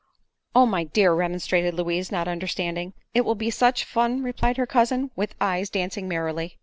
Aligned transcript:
"Oh, 0.55 0.65
my 0.65 0.83
dear!" 0.85 1.13
remonstrated 1.13 1.75
Louise, 1.75 2.11
not 2.11 2.27
understanding. 2.27 2.93
"It 3.13 3.21
will 3.21 3.35
be 3.35 3.51
such 3.51 3.83
fun," 3.83 4.23
replied 4.23 4.57
her 4.57 4.65
cousin, 4.65 5.11
with 5.15 5.35
eyes 5.39 5.69
dancing 5.69 6.07
merrily. 6.07 6.57